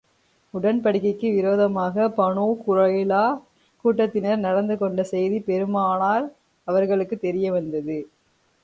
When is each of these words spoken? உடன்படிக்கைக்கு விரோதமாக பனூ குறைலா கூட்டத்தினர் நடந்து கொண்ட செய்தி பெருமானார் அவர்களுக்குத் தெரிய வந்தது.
உடன்படிக்கைக்கு 0.53 1.27
விரோதமாக 1.33 2.07
பனூ 2.17 2.45
குறைலா 2.65 3.21
கூட்டத்தினர் 3.85 4.37
நடந்து 4.37 4.77
கொண்ட 4.77 5.03
செய்தி 5.03 5.39
பெருமானார் 5.41 6.27
அவர்களுக்குத் 6.67 7.21
தெரிய 7.21 7.51
வந்தது. 7.51 7.99